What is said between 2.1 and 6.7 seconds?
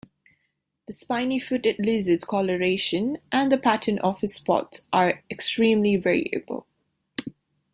coloration and the pattern of its spots are extremely variable.